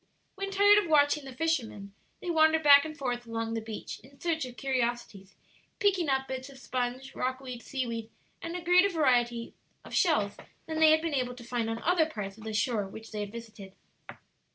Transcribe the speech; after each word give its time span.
When 0.33 0.49
tired 0.49 0.79
of 0.79 0.89
watching 0.89 1.25
the 1.25 1.31
fisherman, 1.35 1.93
they 2.21 2.31
wandered 2.31 2.63
back 2.63 2.85
and 2.85 2.97
forth 2.97 3.27
along 3.27 3.53
the 3.53 3.61
beach 3.61 3.99
in 3.99 4.19
search 4.19 4.45
of 4.47 4.57
curiosities, 4.57 5.35
picking 5.77 6.09
up 6.09 6.27
bits 6.27 6.49
of 6.49 6.57
sponge, 6.57 7.13
rockweed, 7.13 7.61
seaweed, 7.61 8.09
and 8.41 8.55
a 8.55 8.61
greater 8.63 8.89
variety 8.89 9.53
of 9.85 9.93
shells 9.93 10.37
than 10.65 10.79
they 10.79 10.89
had 10.89 11.03
been 11.03 11.13
able 11.13 11.35
to 11.35 11.43
find 11.43 11.69
on 11.69 11.83
other 11.83 12.07
parts 12.07 12.35
of 12.35 12.45
the 12.45 12.51
shore 12.55 12.87
which 12.87 13.11
they 13.11 13.19
had 13.19 13.31
visited. 13.31 13.75